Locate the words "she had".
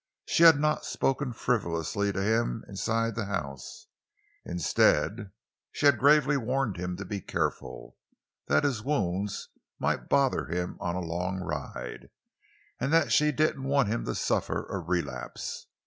0.25-0.59, 5.71-5.99